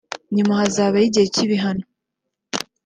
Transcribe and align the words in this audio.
nyuma 0.35 0.59
hakazabaho 0.59 1.05
igihe 1.09 1.27
cy’ibihano 1.33 1.83